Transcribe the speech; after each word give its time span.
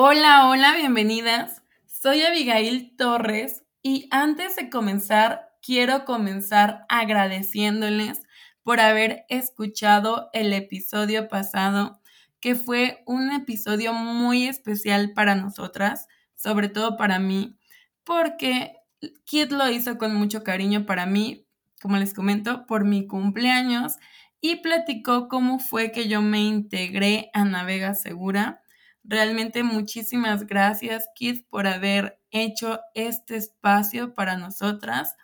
Hola, 0.00 0.46
hola, 0.46 0.76
bienvenidas. 0.76 1.60
Soy 1.84 2.22
Abigail 2.22 2.94
Torres 2.96 3.64
y 3.82 4.06
antes 4.12 4.54
de 4.54 4.70
comenzar, 4.70 5.50
quiero 5.60 6.04
comenzar 6.04 6.86
agradeciéndoles 6.88 8.22
por 8.62 8.78
haber 8.78 9.24
escuchado 9.28 10.30
el 10.32 10.52
episodio 10.52 11.26
pasado, 11.26 12.00
que 12.38 12.54
fue 12.54 13.02
un 13.06 13.32
episodio 13.32 13.92
muy 13.92 14.46
especial 14.46 15.14
para 15.14 15.34
nosotras, 15.34 16.06
sobre 16.36 16.68
todo 16.68 16.96
para 16.96 17.18
mí, 17.18 17.58
porque 18.04 18.76
Kit 19.24 19.50
lo 19.50 19.68
hizo 19.68 19.98
con 19.98 20.14
mucho 20.14 20.44
cariño 20.44 20.86
para 20.86 21.06
mí, 21.06 21.48
como 21.82 21.96
les 21.96 22.14
comento, 22.14 22.66
por 22.66 22.84
mi 22.84 23.08
cumpleaños 23.08 23.96
y 24.40 24.62
platicó 24.62 25.26
cómo 25.26 25.58
fue 25.58 25.90
que 25.90 26.06
yo 26.06 26.22
me 26.22 26.38
integré 26.38 27.30
a 27.32 27.44
Navega 27.44 27.94
Segura 27.94 28.62
Realmente 29.08 29.62
muchísimas 29.62 30.46
gracias, 30.46 31.08
Kid, 31.14 31.40
por 31.48 31.66
haber 31.66 32.20
hecho 32.30 32.80
este 32.92 33.36
espacio 33.36 34.12
para 34.12 34.36
nosotras, 34.36 35.16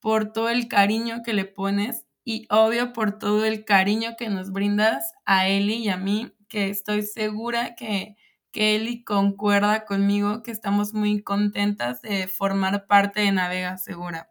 por 0.00 0.32
todo 0.32 0.48
el 0.48 0.68
cariño 0.68 1.20
que 1.22 1.34
le 1.34 1.44
pones 1.44 2.06
y 2.24 2.46
obvio 2.48 2.94
por 2.94 3.18
todo 3.18 3.44
el 3.44 3.66
cariño 3.66 4.16
que 4.16 4.30
nos 4.30 4.52
brindas 4.52 5.12
a 5.26 5.48
Eli 5.48 5.74
y 5.74 5.90
a 5.90 5.98
mí, 5.98 6.32
que 6.48 6.70
estoy 6.70 7.02
segura 7.02 7.74
que, 7.74 8.16
que 8.52 8.74
Eli 8.74 9.04
concuerda 9.04 9.84
conmigo, 9.84 10.42
que 10.42 10.50
estamos 10.50 10.94
muy 10.94 11.22
contentas 11.22 12.00
de 12.00 12.28
formar 12.28 12.86
parte 12.86 13.20
de 13.20 13.32
Navega 13.32 13.76
Segura. 13.76 14.30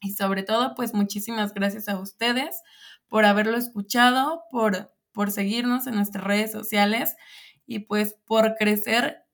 Y 0.00 0.14
sobre 0.14 0.42
todo, 0.42 0.74
pues 0.74 0.94
muchísimas 0.94 1.54
gracias 1.54 1.88
a 1.88 1.96
ustedes 1.96 2.60
por 3.06 3.24
haberlo 3.24 3.56
escuchado, 3.56 4.42
por, 4.50 4.92
por 5.12 5.30
seguirnos 5.30 5.86
en 5.86 5.94
nuestras 5.94 6.24
redes 6.24 6.50
sociales 6.50 7.14
y 7.66 7.80
pues 7.80 8.16
por 8.26 8.56
crecer 8.56 9.24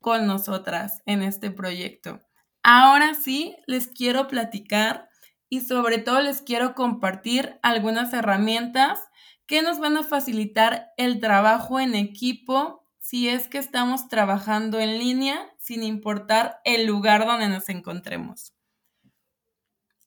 con 0.00 0.26
nosotras 0.26 1.02
en 1.06 1.22
este 1.22 1.50
proyecto. 1.50 2.20
Ahora 2.62 3.14
sí, 3.14 3.56
les 3.66 3.88
quiero 3.88 4.28
platicar 4.28 5.08
y 5.48 5.60
sobre 5.60 5.98
todo 5.98 6.20
les 6.20 6.42
quiero 6.42 6.74
compartir 6.74 7.58
algunas 7.62 8.12
herramientas 8.12 9.00
que 9.46 9.62
nos 9.62 9.78
van 9.78 9.96
a 9.96 10.02
facilitar 10.02 10.92
el 10.96 11.20
trabajo 11.20 11.80
en 11.80 11.94
equipo 11.94 12.84
si 12.98 13.28
es 13.28 13.48
que 13.48 13.56
estamos 13.56 14.08
trabajando 14.08 14.78
en 14.78 14.98
línea 14.98 15.50
sin 15.58 15.82
importar 15.82 16.60
el 16.64 16.86
lugar 16.86 17.24
donde 17.24 17.48
nos 17.48 17.70
encontremos. 17.70 18.52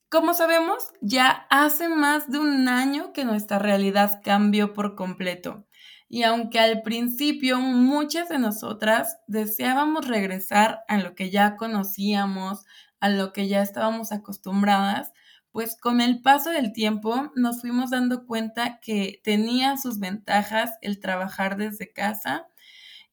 Como 0.08 0.34
sabemos, 0.34 0.92
ya 1.00 1.46
hace 1.50 1.88
más 1.88 2.30
de 2.30 2.38
un 2.38 2.68
año 2.68 3.12
que 3.12 3.24
nuestra 3.24 3.58
realidad 3.58 4.20
cambió 4.22 4.74
por 4.74 4.94
completo. 4.94 5.66
Y 6.14 6.24
aunque 6.24 6.58
al 6.58 6.82
principio 6.82 7.58
muchas 7.58 8.28
de 8.28 8.38
nosotras 8.38 9.16
deseábamos 9.28 10.06
regresar 10.06 10.84
a 10.86 10.98
lo 10.98 11.14
que 11.14 11.30
ya 11.30 11.56
conocíamos, 11.56 12.66
a 13.00 13.08
lo 13.08 13.32
que 13.32 13.48
ya 13.48 13.62
estábamos 13.62 14.12
acostumbradas, 14.12 15.10
pues 15.52 15.74
con 15.74 16.02
el 16.02 16.20
paso 16.20 16.50
del 16.50 16.74
tiempo 16.74 17.32
nos 17.34 17.62
fuimos 17.62 17.88
dando 17.88 18.26
cuenta 18.26 18.78
que 18.80 19.22
tenía 19.24 19.78
sus 19.78 19.98
ventajas 20.00 20.72
el 20.82 21.00
trabajar 21.00 21.56
desde 21.56 21.90
casa 21.90 22.46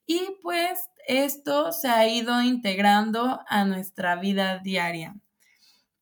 y 0.04 0.20
pues 0.42 0.78
esto 1.08 1.72
se 1.72 1.88
ha 1.88 2.06
ido 2.06 2.42
integrando 2.42 3.40
a 3.48 3.64
nuestra 3.64 4.16
vida 4.16 4.58
diaria. 4.58 5.16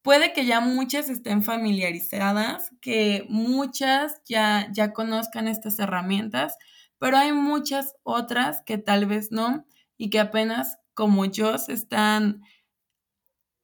Puede 0.03 0.33
que 0.33 0.47
ya 0.47 0.59
muchas 0.59 1.09
estén 1.11 1.45
familiarizadas, 1.45 2.73
que 2.81 3.25
muchas 3.29 4.21
ya, 4.29 4.67
ya 4.73 4.93
conozcan 4.93 5.47
estas 5.47 5.79
herramientas, 5.79 6.57
pero 6.99 7.17
hay 7.17 7.33
muchas 7.33 7.95
otras 8.03 8.63
que 8.63 8.79
tal 8.79 9.07
vez 9.07 9.31
no 9.33 9.67
y 9.97 10.11
que 10.11 10.21
apenas 10.21 10.79
como 10.95 11.25
yo 11.25 11.59
se 11.59 11.73
están 11.73 12.43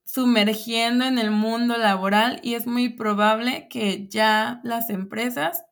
sumergiendo 0.05 1.05
en 1.05 1.19
el 1.19 1.31
mundo 1.31 1.77
laboral 1.77 2.39
y 2.43 2.55
es 2.55 2.67
muy 2.67 2.89
probable 2.91 3.67
que 3.69 4.07
ya 4.09 4.61
las 4.63 4.91
empresas 4.91 5.65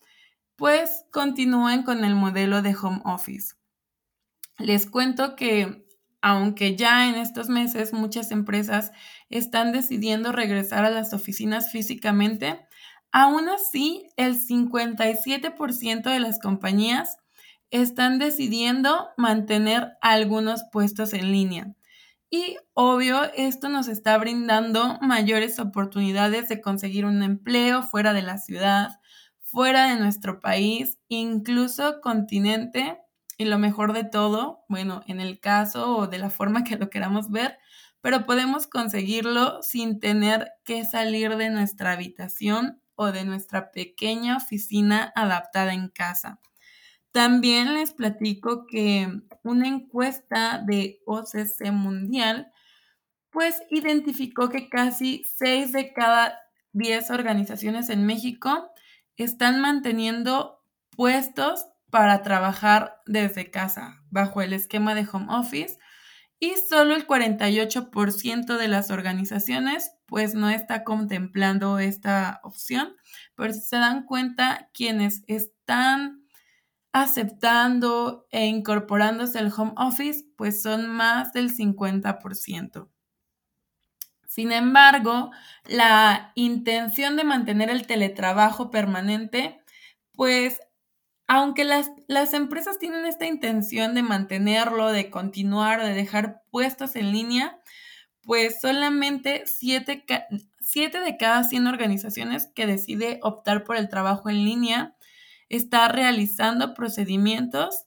pues 0.56 1.04
continúen 1.12 1.82
con 1.82 2.04
el 2.04 2.14
modelo 2.14 2.62
de 2.62 2.75
home 2.75 3.00
office. 3.04 3.54
Les 4.59 4.86
cuento 4.86 5.36
que 5.36 5.86
aunque 6.20 6.76
ya 6.76 7.09
en 7.09 7.16
estos 7.16 7.48
meses 7.48 7.92
muchas 7.92 8.31
empresas 8.31 8.92
están 9.28 9.72
decidiendo 9.72 10.31
regresar 10.31 10.84
a 10.84 10.91
las 10.91 11.12
oficinas 11.12 11.70
físicamente, 11.72 12.60
aún 13.10 13.48
así 13.48 14.09
el 14.16 14.41
57% 14.41 16.10
de 16.10 16.20
las 16.20 16.38
compañías 16.38 17.19
están 17.72 18.19
decidiendo 18.19 19.09
mantener 19.16 19.94
algunos 20.00 20.62
puestos 20.71 21.15
en 21.15 21.33
línea. 21.33 21.75
Y 22.31 22.56
obvio, 22.75 23.25
esto 23.34 23.69
nos 23.69 23.88
está 23.88 24.16
brindando 24.19 24.99
mayores 25.03 25.59
oportunidades 25.59 26.49
de 26.49 26.60
conseguir 26.60 27.05
un 27.05 27.22
empleo 27.22 27.83
fuera 27.83 28.12
de 28.12 28.22
la 28.22 28.38
ciudad, 28.38 28.91
fuera 29.41 29.88
de 29.88 30.00
nuestro 30.00 30.41
país, 30.41 30.99
incluso 31.09 32.00
continente. 32.00 32.99
Y 33.38 33.47
lo 33.47 33.59
mejor 33.59 33.93
de 33.93 34.04
todo, 34.04 34.65
bueno, 34.69 35.03
en 35.06 35.21
el 35.21 35.41
caso 35.41 35.97
o 35.97 36.06
de 36.06 36.19
la 36.19 36.31
forma 36.31 36.65
que 36.65 36.77
lo 36.77 36.91
queramos 36.91 37.31
ver, 37.31 37.59
pero 38.03 38.27
podemos 38.27 38.66
conseguirlo 38.66 39.62
sin 39.62 39.99
tener 40.00 40.53
que 40.65 40.84
salir 40.84 41.37
de 41.37 41.50
nuestra 41.50 41.93
habitación 41.93 42.83
o 42.94 43.12
de 43.12 43.25
nuestra 43.25 43.71
pequeña 43.72 44.37
oficina 44.37 45.12
adaptada 45.16 45.72
en 45.72 45.89
casa. 45.89 46.41
También 47.12 47.74
les 47.74 47.92
platico 47.92 48.66
que 48.66 49.08
una 49.42 49.68
encuesta 49.68 50.62
de 50.66 51.02
OCC 51.06 51.70
Mundial 51.70 52.50
pues 53.30 53.62
identificó 53.70 54.48
que 54.50 54.68
casi 54.68 55.24
6 55.36 55.72
de 55.72 55.92
cada 55.92 56.38
10 56.72 57.10
organizaciones 57.10 57.88
en 57.90 58.06
México 58.06 58.70
están 59.16 59.60
manteniendo 59.60 60.62
puestos 60.90 61.66
para 61.90 62.22
trabajar 62.22 63.00
desde 63.06 63.50
casa 63.50 64.02
bajo 64.10 64.40
el 64.40 64.52
esquema 64.52 64.94
de 64.94 65.06
home 65.10 65.26
office 65.28 65.78
y 66.38 66.54
solo 66.68 66.94
el 66.94 67.06
48% 67.06 68.56
de 68.56 68.68
las 68.68 68.90
organizaciones 68.90 69.92
pues 70.06 70.34
no 70.34 70.50
está 70.50 70.82
contemplando 70.82 71.78
esta 71.78 72.40
opción, 72.42 72.96
pero 73.34 73.52
si 73.52 73.60
se 73.60 73.76
dan 73.76 74.04
cuenta 74.04 74.68
quienes 74.74 75.22
están 75.26 76.22
aceptando 76.92 78.26
e 78.30 78.47
incorporándose 78.47 79.38
al 79.38 79.53
home 79.56 79.72
office, 79.76 80.25
pues 80.36 80.62
son 80.62 80.88
más 80.88 81.32
del 81.32 81.54
50%. 81.54 82.88
Sin 84.28 84.53
embargo, 84.53 85.30
la 85.66 86.32
intención 86.34 87.16
de 87.16 87.25
mantener 87.25 87.70
el 87.70 87.86
teletrabajo 87.86 88.70
permanente, 88.70 89.60
pues 90.12 90.60
aunque 91.26 91.64
las, 91.64 91.91
las, 92.08 92.34
empresas 92.34 92.78
tienen 92.78 93.06
esta 93.06 93.26
intención 93.26 93.94
de 93.94 94.03
mantenerlo, 94.03 94.91
de 94.91 95.10
continuar, 95.10 95.82
de 95.82 95.94
dejar 95.94 96.42
puestos 96.50 96.97
en 96.97 97.12
línea, 97.12 97.59
pues 98.22 98.60
solamente 98.60 99.44
7 99.47 100.04
de 100.60 101.16
cada 101.19 101.44
100 101.44 101.66
organizaciones 101.66 102.48
que 102.54 102.66
decide 102.66 103.19
optar 103.22 103.64
por 103.64 103.76
el 103.76 103.88
trabajo 103.88 104.28
en 104.30 104.44
línea 104.44 104.97
está 105.52 105.86
realizando 105.88 106.72
procedimientos 106.72 107.84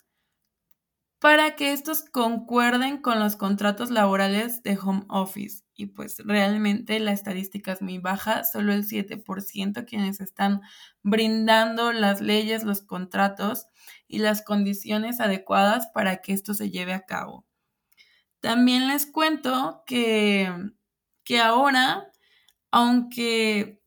para 1.19 1.55
que 1.55 1.73
estos 1.73 2.03
concuerden 2.03 3.01
con 3.01 3.19
los 3.19 3.35
contratos 3.35 3.89
laborales 3.89 4.61
de 4.61 4.77
home 4.77 5.05
office. 5.09 5.63
Y 5.73 5.87
pues 5.87 6.17
realmente 6.23 6.99
la 6.99 7.11
estadística 7.11 7.71
es 7.71 7.81
muy 7.81 7.97
baja, 7.97 8.43
solo 8.43 8.71
el 8.71 8.85
7% 8.85 9.85
quienes 9.85 10.21
están 10.21 10.61
brindando 11.01 11.91
las 11.91 12.21
leyes, 12.21 12.63
los 12.63 12.83
contratos 12.83 13.65
y 14.07 14.19
las 14.19 14.43
condiciones 14.43 15.19
adecuadas 15.19 15.87
para 15.87 16.17
que 16.21 16.33
esto 16.33 16.53
se 16.53 16.69
lleve 16.69 16.93
a 16.93 17.05
cabo. 17.05 17.47
También 18.39 18.87
les 18.87 19.07
cuento 19.07 19.81
que, 19.87 20.53
que 21.23 21.39
ahora, 21.39 22.11
aunque 22.69 23.81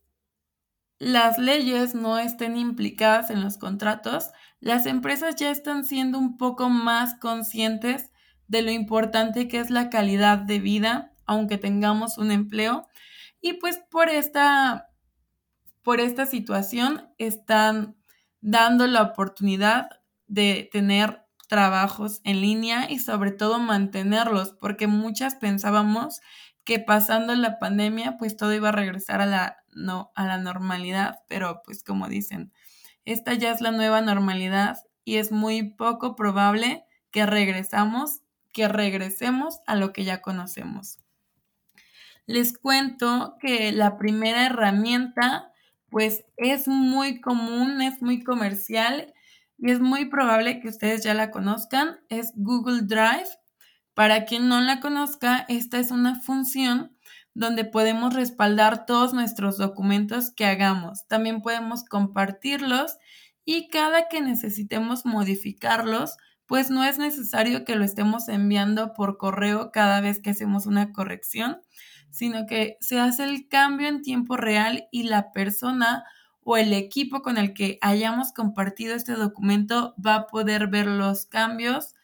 las 0.98 1.38
leyes 1.38 1.94
no 1.94 2.18
estén 2.18 2.56
implicadas 2.56 3.30
en 3.30 3.42
los 3.42 3.56
contratos, 3.56 4.30
las 4.60 4.86
empresas 4.86 5.36
ya 5.36 5.50
están 5.50 5.84
siendo 5.84 6.18
un 6.18 6.36
poco 6.36 6.68
más 6.68 7.14
conscientes 7.20 8.10
de 8.48 8.62
lo 8.62 8.70
importante 8.70 9.46
que 9.46 9.60
es 9.60 9.70
la 9.70 9.90
calidad 9.90 10.38
de 10.38 10.58
vida, 10.58 11.12
aunque 11.26 11.58
tengamos 11.58 12.18
un 12.18 12.32
empleo. 12.32 12.88
Y 13.40 13.54
pues 13.54 13.78
por 13.90 14.08
esta, 14.08 14.88
por 15.82 16.00
esta 16.00 16.26
situación 16.26 17.12
están 17.18 17.96
dando 18.40 18.86
la 18.86 19.02
oportunidad 19.02 19.90
de 20.26 20.68
tener 20.72 21.24
trabajos 21.48 22.20
en 22.24 22.40
línea 22.40 22.90
y 22.90 22.98
sobre 22.98 23.30
todo 23.30 23.58
mantenerlos, 23.58 24.54
porque 24.60 24.86
muchas 24.86 25.34
pensábamos 25.36 26.20
que 26.68 26.78
pasando 26.78 27.34
la 27.34 27.58
pandemia 27.58 28.18
pues 28.18 28.36
todo 28.36 28.52
iba 28.52 28.68
a 28.68 28.72
regresar 28.72 29.22
a 29.22 29.26
la 29.26 29.56
no 29.74 30.12
a 30.14 30.26
la 30.26 30.36
normalidad, 30.36 31.20
pero 31.26 31.62
pues 31.64 31.82
como 31.82 32.08
dicen, 32.08 32.52
esta 33.06 33.32
ya 33.32 33.52
es 33.52 33.62
la 33.62 33.70
nueva 33.70 34.02
normalidad 34.02 34.76
y 35.02 35.16
es 35.16 35.32
muy 35.32 35.62
poco 35.62 36.14
probable 36.14 36.84
que 37.10 37.24
regresamos, 37.24 38.20
que 38.52 38.68
regresemos 38.68 39.60
a 39.66 39.76
lo 39.76 39.94
que 39.94 40.04
ya 40.04 40.20
conocemos. 40.20 40.98
Les 42.26 42.58
cuento 42.58 43.38
que 43.40 43.72
la 43.72 43.96
primera 43.96 44.44
herramienta 44.44 45.50
pues 45.88 46.26
es 46.36 46.68
muy 46.68 47.22
común, 47.22 47.80
es 47.80 48.02
muy 48.02 48.22
comercial 48.22 49.14
y 49.56 49.70
es 49.70 49.80
muy 49.80 50.04
probable 50.10 50.60
que 50.60 50.68
ustedes 50.68 51.02
ya 51.02 51.14
la 51.14 51.30
conozcan, 51.30 51.98
es 52.10 52.32
Google 52.36 52.82
Drive. 52.82 53.37
Para 53.98 54.26
quien 54.26 54.46
no 54.46 54.60
la 54.60 54.78
conozca, 54.78 55.44
esta 55.48 55.80
es 55.80 55.90
una 55.90 56.20
función 56.20 56.96
donde 57.34 57.64
podemos 57.64 58.14
respaldar 58.14 58.86
todos 58.86 59.12
nuestros 59.12 59.58
documentos 59.58 60.30
que 60.30 60.46
hagamos. 60.46 61.08
También 61.08 61.42
podemos 61.42 61.82
compartirlos 61.82 62.96
y 63.44 63.66
cada 63.66 64.06
que 64.06 64.20
necesitemos 64.20 65.04
modificarlos, 65.04 66.16
pues 66.46 66.70
no 66.70 66.84
es 66.84 66.98
necesario 66.98 67.64
que 67.64 67.74
lo 67.74 67.84
estemos 67.84 68.28
enviando 68.28 68.94
por 68.94 69.18
correo 69.18 69.72
cada 69.72 70.00
vez 70.00 70.20
que 70.20 70.30
hacemos 70.30 70.66
una 70.66 70.92
corrección, 70.92 71.60
sino 72.08 72.46
que 72.46 72.76
se 72.78 73.00
hace 73.00 73.24
el 73.24 73.48
cambio 73.48 73.88
en 73.88 74.02
tiempo 74.02 74.36
real 74.36 74.86
y 74.92 75.08
la 75.08 75.32
persona 75.32 76.04
o 76.44 76.56
el 76.56 76.72
equipo 76.72 77.20
con 77.20 77.36
el 77.36 77.52
que 77.52 77.80
hayamos 77.80 78.30
compartido 78.32 78.94
este 78.94 79.14
documento 79.14 79.96
va 79.98 80.14
a 80.14 80.26
poder 80.28 80.68
ver 80.68 80.86
los 80.86 81.26
cambios 81.26 81.96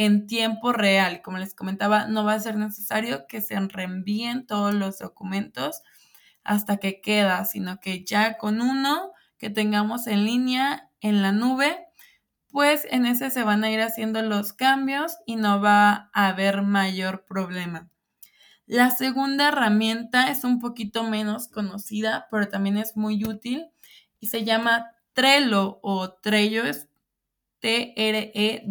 en 0.00 0.26
tiempo 0.26 0.72
real. 0.72 1.20
Como 1.20 1.36
les 1.36 1.54
comentaba, 1.54 2.06
no 2.06 2.24
va 2.24 2.32
a 2.32 2.40
ser 2.40 2.56
necesario 2.56 3.26
que 3.28 3.42
se 3.42 3.60
reenvíen 3.60 4.46
todos 4.46 4.72
los 4.72 4.98
documentos 4.98 5.82
hasta 6.42 6.78
que 6.78 7.02
queda, 7.02 7.44
sino 7.44 7.80
que 7.80 8.02
ya 8.02 8.38
con 8.38 8.62
uno 8.62 9.12
que 9.36 9.50
tengamos 9.50 10.06
en 10.06 10.24
línea 10.24 10.88
en 11.02 11.20
la 11.20 11.32
nube, 11.32 11.86
pues 12.48 12.86
en 12.90 13.04
ese 13.04 13.28
se 13.28 13.42
van 13.42 13.62
a 13.62 13.70
ir 13.70 13.82
haciendo 13.82 14.22
los 14.22 14.54
cambios 14.54 15.18
y 15.26 15.36
no 15.36 15.60
va 15.60 16.10
a 16.14 16.28
haber 16.28 16.62
mayor 16.62 17.26
problema. 17.26 17.90
La 18.64 18.90
segunda 18.90 19.48
herramienta 19.48 20.30
es 20.30 20.44
un 20.44 20.60
poquito 20.60 21.04
menos 21.04 21.48
conocida, 21.48 22.26
pero 22.30 22.48
también 22.48 22.78
es 22.78 22.96
muy 22.96 23.22
útil 23.24 23.66
y 24.18 24.28
se 24.28 24.44
llama 24.44 24.92
Trello 25.12 25.78
o 25.82 26.10
Trello, 26.14 26.64
es 26.64 26.89
T-R-E-L-L-O. 27.60 28.66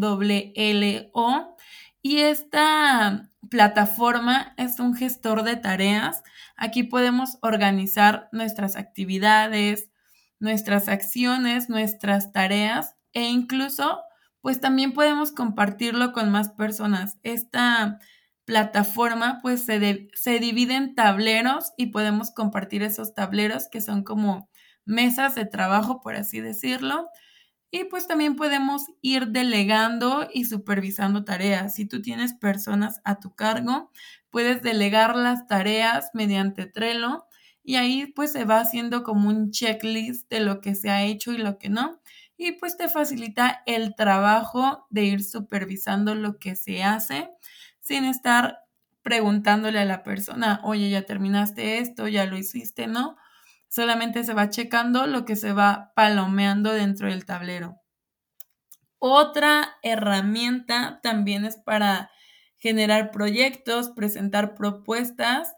Y 2.02 2.20
esta 2.20 3.30
plataforma 3.50 4.54
es 4.58 4.80
un 4.80 4.96
gestor 4.96 5.44
de 5.44 5.56
tareas. 5.56 6.24
Aquí 6.56 6.84
podemos 6.84 7.38
organizar 7.42 8.30
nuestras 8.32 8.76
actividades, 8.76 9.90
nuestras 10.40 10.88
acciones, 10.88 11.70
nuestras 11.70 12.32
tareas 12.32 12.96
e 13.14 13.24
incluso 13.24 14.02
pues 14.42 14.62
también 14.62 14.94
podemos 14.94 15.32
compartirlo 15.32 16.14
con 16.14 16.32
más 16.32 16.50
personas. 16.50 17.18
Esta 17.24 18.00
plataforma 18.46 19.40
pues 19.42 19.66
se, 19.66 20.10
se 20.14 20.40
divide 20.40 20.76
en 20.76 20.96
tableros 20.96 21.74
y 21.78 21.88
podemos 21.88 22.32
compartir 22.32 22.84
esos 22.84 23.14
tableros 23.14 23.68
que 23.70 23.82
son 23.82 24.04
como 24.04 24.50
mesas 24.86 25.36
de 25.36 25.46
trabajo, 25.46 26.02
por 26.02 26.16
así 26.16 26.40
decirlo. 26.40 27.10
Y 27.72 27.84
pues 27.86 28.08
también 28.08 28.36
podemos 28.36 28.86
ir 29.02 29.28
delegando 29.28 30.28
y 30.34 30.46
supervisando 30.46 31.24
tareas. 31.24 31.76
Si 31.76 31.86
tú 31.86 32.02
tienes 32.02 32.34
personas 32.34 33.00
a 33.04 33.20
tu 33.20 33.36
cargo, 33.36 33.92
puedes 34.32 34.64
delegar 34.64 35.16
las 35.16 35.46
tareas 35.48 36.10
mediante 36.14 36.66
Trello 36.66 37.26
y 37.64 37.76
ahí 37.76 38.08
pues 38.08 38.32
se 38.32 38.46
va 38.46 38.60
haciendo 38.62 39.04
como 39.04 39.30
un 39.30 39.52
checklist 39.52 40.30
de 40.32 40.40
lo 40.40 40.62
que 40.62 40.74
se 40.74 40.90
ha 40.90 41.04
hecho 41.04 41.32
y 41.32 41.38
lo 41.38 41.60
que 41.60 41.70
no. 41.70 42.02
Y 42.38 42.54
pues 42.54 42.76
te 42.78 42.90
facilita 42.90 43.62
el 43.68 43.96
trabajo 43.96 44.88
de 44.90 45.04
ir 45.04 45.24
supervisando 45.24 46.16
lo 46.16 46.40
que 46.40 46.56
se 46.56 46.84
hace 46.84 47.30
sin 47.82 48.06
estar 48.06 48.60
preguntándole 49.04 49.80
a 49.80 49.86
la 49.86 50.04
persona, 50.04 50.60
oye, 50.64 50.90
ya 50.90 51.04
terminaste 51.04 51.80
esto, 51.80 52.08
ya 52.08 52.26
lo 52.26 52.38
hiciste, 52.38 52.88
¿no? 52.88 53.16
Solamente 53.70 54.24
se 54.24 54.34
va 54.34 54.50
checando 54.50 55.08
lo 55.08 55.26
que 55.26 55.36
se 55.36 55.54
va 55.54 55.94
palomeando 55.96 56.74
dentro 56.74 57.08
del 57.08 57.26
tablero. 57.26 57.80
Otra 59.00 59.78
herramienta 59.82 61.00
también 61.02 61.46
es 61.46 61.58
para 61.58 62.12
generar 62.58 63.12
proyectos, 63.12 63.90
presentar 63.90 64.56
propuestas 64.56 65.54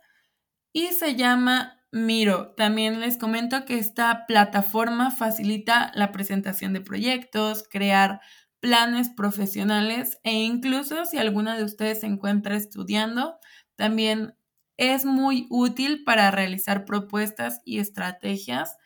y 0.71 0.87
se 0.87 1.15
llama 1.15 1.79
Miro. 1.91 2.53
También 2.55 2.99
les 2.99 3.17
comento 3.17 3.65
que 3.65 3.79
esta 3.79 4.25
plataforma 4.27 5.09
facilita 5.11 5.91
la 5.95 6.11
presentación 6.11 6.73
de 6.73 6.81
proyectos, 6.81 7.63
crear 7.69 8.21
planes 8.59 9.09
profesionales 9.09 10.19
e 10.23 10.33
incluso 10.33 11.05
si 11.05 11.17
alguna 11.17 11.57
de 11.57 11.63
ustedes 11.63 12.01
se 12.01 12.07
encuentra 12.07 12.55
estudiando, 12.55 13.39
también 13.75 14.35
es 14.81 15.05
muy 15.05 15.45
útil 15.51 16.03
para 16.03 16.31
realizar 16.31 16.85
propuestas 16.85 17.61
y 17.65 17.77
estrategias 17.77 18.77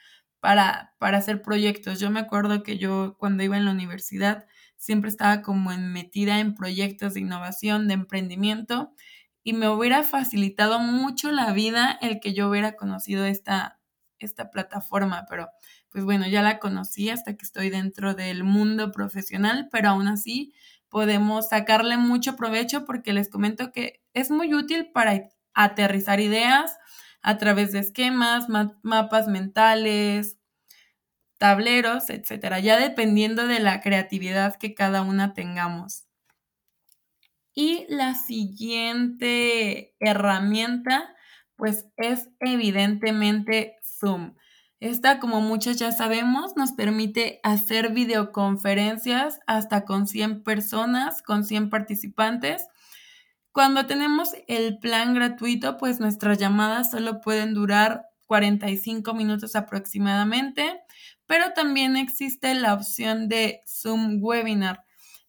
para, 0.42 0.94
para 1.00 1.20
hacer 1.20 1.42
proyectos. 1.42 2.02
Yo 2.02 2.12
me 2.12 2.20
acuerdo 2.20 2.64
que 2.64 2.78
yo 2.78 3.16
cuando 3.18 3.44
iba 3.44 3.56
en 3.56 3.64
la 3.64 3.72
universidad 3.72 4.46
siempre 4.76 5.10
estaba 5.10 5.42
como 5.42 5.72
metida 5.78 6.40
en 6.42 6.54
proyectos 6.54 7.14
de 7.14 7.22
innovación, 7.22 7.88
de 7.88 7.94
emprendimiento, 7.94 8.94
y 9.42 9.54
me 9.54 9.70
hubiera 9.70 10.04
facilitado 10.04 10.80
mucho 10.80 11.32
la 11.32 11.54
vida 11.54 11.98
el 12.02 12.20
que 12.20 12.34
yo 12.34 12.50
hubiera 12.50 12.76
conocido 12.76 13.24
esta, 13.26 13.80
esta 14.20 14.52
plataforma, 14.52 15.26
pero 15.30 15.50
pues 15.92 16.04
bueno, 16.04 16.28
ya 16.28 16.42
la 16.42 16.60
conocí 16.60 17.10
hasta 17.10 17.38
que 17.38 17.46
estoy 17.46 17.70
dentro 17.70 18.16
del 18.16 18.44
mundo 18.44 18.92
profesional, 18.92 19.70
pero 19.72 19.90
aún 19.90 20.10
así 20.10 20.54
podemos 20.90 21.48
sacarle 21.50 21.96
mucho 21.96 22.36
provecho 22.36 22.84
porque 22.84 23.14
les 23.14 23.30
comento 23.30 23.72
que 23.72 24.02
es 24.14 24.30
muy 24.30 24.54
útil 24.54 24.92
para 24.92 25.30
aterrizar 25.56 26.20
ideas 26.20 26.78
a 27.22 27.38
través 27.38 27.72
de 27.72 27.80
esquemas, 27.80 28.48
mapas 28.84 29.28
mentales, 29.28 30.38
tableros, 31.38 32.10
etcétera, 32.10 32.60
ya 32.60 32.78
dependiendo 32.78 33.48
de 33.48 33.60
la 33.60 33.82
creatividad 33.82 34.56
que 34.58 34.74
cada 34.76 35.02
una 35.02 35.34
tengamos. 35.34 36.06
Y 37.54 37.86
la 37.90 38.16
siguiente 38.16 39.96
herramienta, 40.00 41.16
pues 41.56 41.88
es 41.98 42.30
evidentemente 42.42 43.78
Zoom. 43.82 44.36
Esta, 44.82 45.20
como 45.20 45.40
muchos 45.40 45.78
ya 45.80 45.92
sabemos, 45.94 46.58
nos 46.58 46.74
permite 46.74 47.40
hacer 47.44 47.94
videoconferencias 47.94 49.40
hasta 49.48 49.86
con 49.86 50.06
100 50.06 50.44
personas, 50.44 51.22
con 51.22 51.46
100 51.46 51.70
participantes 51.70 52.68
cuando 53.56 53.86
tenemos 53.86 54.32
el 54.50 54.80
plan 54.80 55.14
gratuito, 55.14 55.78
pues 55.78 56.02
nuestras 56.02 56.38
llamadas 56.38 56.92
solo 56.92 57.22
pueden 57.22 57.54
durar 57.54 58.06
45 58.26 59.14
minutos 59.14 59.56
aproximadamente, 59.56 60.82
pero 61.26 61.54
también 61.54 61.96
existe 61.96 62.54
la 62.54 62.74
opción 62.74 63.30
de 63.30 63.62
Zoom 63.66 64.22
Webinar. 64.22 64.84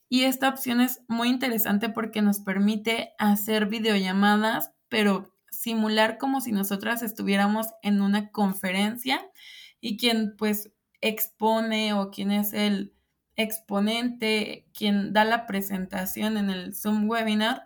Y 0.09 0.25
esta 0.25 0.49
opción 0.49 0.80
es 0.80 1.02
muy 1.06 1.28
interesante 1.28 1.88
porque 1.88 2.21
nos 2.21 2.40
permite 2.40 3.12
hacer 3.21 3.66
videollamadas, 3.66 4.73
pero 4.88 5.33
simular 5.52 6.18
como 6.18 6.40
si 6.40 6.50
nosotras 6.50 7.02
estuviéramos 7.02 7.68
en 7.80 8.02
una 8.02 8.33
conferencia 8.33 9.25
y 9.80 9.99
quien 9.99 10.35
pues 10.37 10.73
expone 11.00 11.92
o 11.92 12.11
quien 12.11 12.33
es 12.33 12.54
el 12.54 12.92
exponente, 13.37 14.66
quien 14.76 15.12
da 15.12 15.25
la 15.25 15.47
presentación 15.47 16.37
en 16.37 16.50
el 16.50 16.75
Zoom 16.75 17.09
Webinar, 17.09 17.62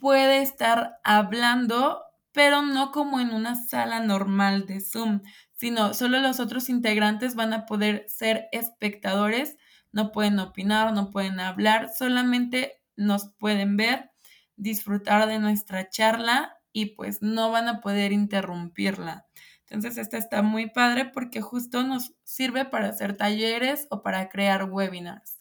puede 0.00 0.42
estar 0.42 0.98
hablando, 1.04 2.02
pero 2.32 2.62
no 2.62 2.92
como 2.92 3.20
en 3.20 3.32
una 3.32 3.54
sala 3.54 4.00
normal 4.00 4.66
de 4.66 4.80
Zoom, 4.80 5.22
sino 5.52 5.94
solo 5.94 6.20
los 6.20 6.40
otros 6.40 6.68
integrantes 6.68 7.34
van 7.34 7.52
a 7.52 7.66
poder 7.66 8.04
ser 8.08 8.48
espectadores, 8.52 9.56
no 9.92 10.12
pueden 10.12 10.38
opinar, 10.38 10.92
no 10.92 11.10
pueden 11.10 11.40
hablar, 11.40 11.90
solamente 11.96 12.82
nos 12.96 13.30
pueden 13.38 13.76
ver, 13.76 14.10
disfrutar 14.56 15.28
de 15.28 15.38
nuestra 15.38 15.88
charla 15.88 16.56
y 16.72 16.94
pues 16.96 17.22
no 17.22 17.50
van 17.50 17.68
a 17.68 17.80
poder 17.80 18.12
interrumpirla. 18.12 19.26
Entonces, 19.68 19.98
esta 19.98 20.16
está 20.16 20.42
muy 20.42 20.70
padre 20.70 21.06
porque 21.06 21.40
justo 21.40 21.82
nos 21.82 22.14
sirve 22.24 22.64
para 22.64 22.88
hacer 22.88 23.16
talleres 23.16 23.86
o 23.90 24.02
para 24.02 24.28
crear 24.28 24.64
webinars. 24.70 25.37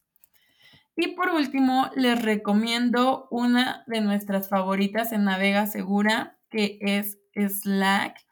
Y 0.99 1.09
por 1.09 1.29
último, 1.29 1.91
les 1.95 2.19
recomiendo 2.19 3.27
una 3.29 3.83
de 3.85 4.01
nuestras 4.01 4.49
favoritas 4.49 5.11
en 5.11 5.25
Navega 5.25 5.67
Segura, 5.67 6.39
que 6.49 6.79
es 6.81 7.19
Slack. 7.35 8.25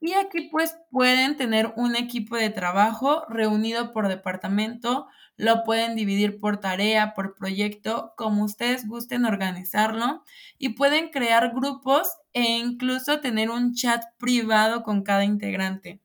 Y 0.00 0.12
aquí 0.12 0.48
pues 0.48 0.76
pueden 0.92 1.36
tener 1.36 1.72
un 1.76 1.96
equipo 1.96 2.36
de 2.36 2.50
trabajo 2.50 3.24
reunido 3.28 3.92
por 3.92 4.06
departamento, 4.06 5.08
lo 5.36 5.64
pueden 5.64 5.96
dividir 5.96 6.38
por 6.38 6.60
tarea, 6.60 7.14
por 7.14 7.34
proyecto, 7.34 8.12
como 8.16 8.44
ustedes 8.44 8.86
gusten 8.86 9.24
organizarlo 9.24 10.22
y 10.56 10.70
pueden 10.70 11.08
crear 11.08 11.52
grupos 11.52 12.06
e 12.32 12.58
incluso 12.58 13.18
tener 13.18 13.50
un 13.50 13.74
chat 13.74 14.04
privado 14.18 14.84
con 14.84 15.02
cada 15.02 15.24
integrante. 15.24 16.00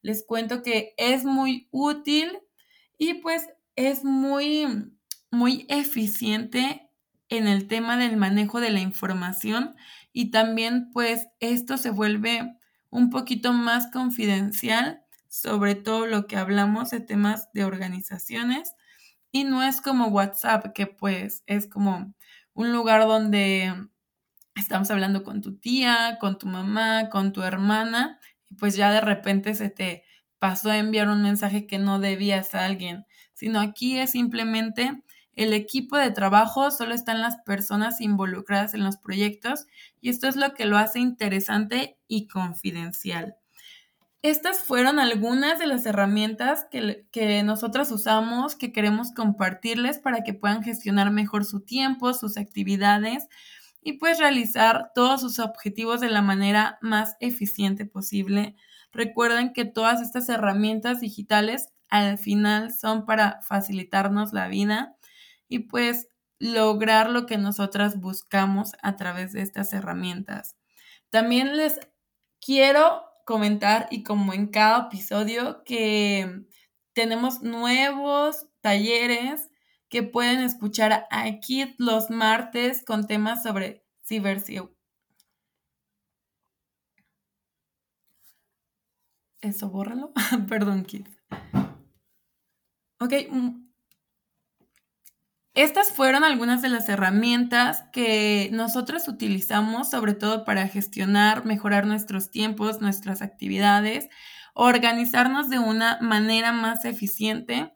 Les 0.00 0.24
cuento 0.24 0.62
que 0.62 0.94
es 0.96 1.24
muy 1.26 1.68
útil 1.70 2.38
y 2.96 3.14
pues 3.14 3.46
es 3.76 4.04
muy 4.04 4.96
muy 5.30 5.66
eficiente 5.68 6.90
en 7.28 7.46
el 7.46 7.68
tema 7.68 7.96
del 7.96 8.16
manejo 8.16 8.60
de 8.60 8.70
la 8.70 8.80
información 8.80 9.76
y 10.12 10.30
también 10.30 10.90
pues 10.92 11.28
esto 11.38 11.78
se 11.78 11.90
vuelve 11.90 12.56
un 12.90 13.10
poquito 13.10 13.52
más 13.52 13.90
confidencial 13.92 15.04
sobre 15.28 15.76
todo 15.76 16.06
lo 16.06 16.26
que 16.26 16.36
hablamos 16.36 16.90
de 16.90 17.00
temas 17.00 17.52
de 17.54 17.64
organizaciones. 17.64 18.74
Y 19.32 19.44
no 19.44 19.62
es 19.62 19.80
como 19.80 20.08
WhatsApp 20.08 20.72
que 20.74 20.86
pues 20.88 21.44
es 21.46 21.68
como 21.68 22.12
un 22.52 22.72
lugar 22.72 23.02
donde 23.02 23.72
estamos 24.56 24.90
hablando 24.90 25.22
con 25.22 25.40
tu 25.40 25.56
tía, 25.56 26.18
con 26.20 26.36
tu 26.38 26.46
mamá, 26.48 27.08
con 27.10 27.32
tu 27.32 27.42
hermana 27.42 28.18
y 28.48 28.56
pues 28.56 28.74
ya 28.76 28.90
de 28.92 29.00
repente 29.00 29.54
se 29.54 29.70
te 29.70 30.04
pasó 30.40 30.70
a 30.70 30.78
enviar 30.78 31.08
un 31.08 31.22
mensaje 31.22 31.66
que 31.66 31.78
no 31.78 32.00
debías 32.00 32.54
a 32.54 32.64
alguien, 32.64 33.06
sino 33.34 33.60
aquí 33.60 33.98
es 33.98 34.10
simplemente 34.10 35.02
el 35.40 35.54
equipo 35.54 35.96
de 35.96 36.10
trabajo, 36.10 36.70
solo 36.70 36.94
están 36.94 37.22
las 37.22 37.38
personas 37.38 38.02
involucradas 38.02 38.74
en 38.74 38.84
los 38.84 38.98
proyectos 38.98 39.66
y 40.02 40.10
esto 40.10 40.28
es 40.28 40.36
lo 40.36 40.52
que 40.52 40.66
lo 40.66 40.76
hace 40.76 40.98
interesante 40.98 41.96
y 42.06 42.28
confidencial. 42.28 43.36
Estas 44.20 44.58
fueron 44.58 44.98
algunas 44.98 45.58
de 45.58 45.66
las 45.66 45.86
herramientas 45.86 46.66
que, 46.70 47.06
que 47.10 47.42
nosotras 47.42 47.90
usamos, 47.90 48.54
que 48.54 48.70
queremos 48.70 49.12
compartirles 49.12 49.98
para 49.98 50.22
que 50.24 50.34
puedan 50.34 50.62
gestionar 50.62 51.10
mejor 51.10 51.46
su 51.46 51.60
tiempo, 51.60 52.12
sus 52.12 52.36
actividades 52.36 53.26
y 53.80 53.94
pues 53.94 54.18
realizar 54.18 54.90
todos 54.94 55.22
sus 55.22 55.38
objetivos 55.38 56.02
de 56.02 56.10
la 56.10 56.20
manera 56.20 56.78
más 56.82 57.16
eficiente 57.18 57.86
posible. 57.86 58.56
Recuerden 58.92 59.54
que 59.54 59.64
todas 59.64 60.02
estas 60.02 60.28
herramientas 60.28 61.00
digitales 61.00 61.70
al 61.88 62.18
final 62.18 62.74
son 62.74 63.06
para 63.06 63.40
facilitarnos 63.40 64.34
la 64.34 64.46
vida 64.48 64.96
y 65.50 65.60
pues 65.60 66.08
lograr 66.38 67.10
lo 67.10 67.26
que 67.26 67.36
nosotras 67.36 68.00
buscamos 68.00 68.72
a 68.82 68.96
través 68.96 69.32
de 69.32 69.42
estas 69.42 69.74
herramientas. 69.74 70.56
También 71.10 71.58
les 71.58 71.78
quiero 72.40 73.04
comentar 73.26 73.88
y 73.90 74.02
como 74.04 74.32
en 74.32 74.46
cada 74.46 74.86
episodio 74.86 75.62
que 75.64 76.46
tenemos 76.94 77.42
nuevos 77.42 78.46
talleres 78.62 79.50
que 79.90 80.02
pueden 80.02 80.40
escuchar 80.40 81.06
aquí 81.10 81.74
los 81.78 82.10
martes 82.10 82.84
con 82.84 83.06
temas 83.06 83.42
sobre 83.42 83.84
ciberseguridad. 84.06 84.74
Eso, 89.40 89.70
bórralo. 89.70 90.12
Perdón, 90.48 90.84
Kit. 90.84 91.08
Ok. 93.00 93.12
Estas 95.60 95.90
fueron 95.90 96.24
algunas 96.24 96.62
de 96.62 96.70
las 96.70 96.88
herramientas 96.88 97.84
que 97.92 98.48
nosotros 98.52 99.08
utilizamos, 99.08 99.90
sobre 99.90 100.14
todo 100.14 100.44
para 100.44 100.68
gestionar, 100.68 101.44
mejorar 101.44 101.86
nuestros 101.86 102.30
tiempos, 102.30 102.80
nuestras 102.80 103.20
actividades, 103.20 104.08
organizarnos 104.54 105.50
de 105.50 105.58
una 105.58 105.98
manera 106.00 106.52
más 106.52 106.84
eficiente 106.84 107.72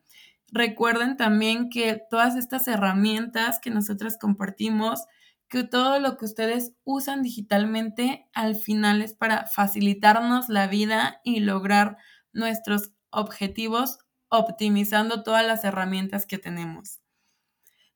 Recuerden 0.54 1.16
también 1.16 1.68
que 1.68 2.00
todas 2.08 2.36
estas 2.36 2.68
herramientas 2.68 3.58
que 3.58 3.70
nosotras 3.70 4.16
compartimos, 4.16 5.04
que 5.48 5.64
todo 5.64 5.98
lo 5.98 6.16
que 6.16 6.26
ustedes 6.26 6.74
usan 6.84 7.22
digitalmente 7.22 8.28
al 8.34 8.54
final 8.54 9.02
es 9.02 9.14
para 9.14 9.46
facilitarnos 9.48 10.48
la 10.48 10.68
vida 10.68 11.20
y 11.24 11.40
lograr 11.40 11.96
nuestros 12.32 12.92
objetivos 13.10 13.98
optimizando 14.28 15.24
todas 15.24 15.44
las 15.44 15.64
herramientas 15.64 16.24
que 16.24 16.38
tenemos. 16.38 17.03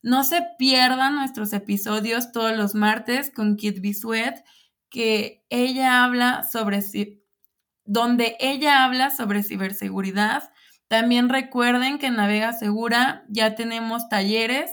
No 0.02 0.24
se 0.24 0.42
pierdan 0.58 1.16
nuestros 1.16 1.52
episodios 1.52 2.32
todos 2.32 2.56
los 2.56 2.74
martes 2.74 3.30
con 3.30 3.56
Kit 3.56 3.80
Bisuet, 3.80 4.44
que 4.90 5.44
ella 5.50 6.04
habla 6.04 6.44
sobre 6.44 6.82
donde 7.84 8.36
ella 8.38 8.84
habla 8.84 9.10
sobre 9.10 9.42
ciberseguridad. 9.42 10.50
También 10.88 11.28
recuerden 11.28 11.98
que 11.98 12.06
en 12.06 12.16
Navega 12.16 12.52
Segura 12.52 13.24
ya 13.28 13.54
tenemos 13.54 14.08
talleres, 14.08 14.70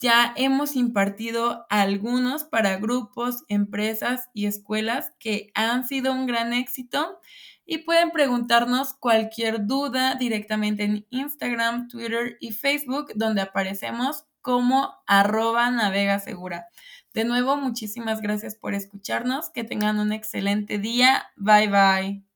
ya 0.00 0.32
hemos 0.36 0.76
impartido 0.76 1.66
algunos 1.70 2.44
para 2.44 2.76
grupos, 2.76 3.44
empresas 3.48 4.28
y 4.34 4.46
escuelas 4.46 5.12
que 5.18 5.50
han 5.54 5.86
sido 5.86 6.12
un 6.12 6.26
gran 6.26 6.52
éxito. 6.52 7.20
Y 7.64 7.78
pueden 7.78 8.10
preguntarnos 8.10 8.94
cualquier 8.94 9.66
duda 9.66 10.16
directamente 10.16 10.84
en 10.84 11.06
Instagram, 11.10 11.88
Twitter 11.88 12.36
y 12.40 12.52
Facebook 12.52 13.12
donde 13.14 13.42
aparecemos 13.42 14.24
como 14.42 14.94
arroba 15.06 15.70
navega 15.70 16.18
segura. 16.20 16.68
De 17.14 17.24
nuevo, 17.24 17.56
muchísimas 17.56 18.20
gracias 18.20 18.54
por 18.54 18.74
escucharnos. 18.74 19.50
Que 19.50 19.64
tengan 19.64 19.98
un 19.98 20.12
excelente 20.12 20.78
día. 20.78 21.26
Bye 21.36 21.68
bye. 21.68 22.29